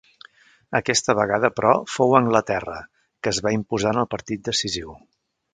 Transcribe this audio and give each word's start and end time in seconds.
Aquesta 0.79 1.15
vegada, 1.19 1.51
però, 1.59 1.75
fou 1.97 2.17
Anglaterra, 2.21 2.79
que 3.23 3.33
es 3.35 3.43
va 3.49 3.55
imposar 3.61 3.93
en 3.97 4.03
el 4.07 4.13
partit 4.15 4.51
decisiu. 4.53 5.01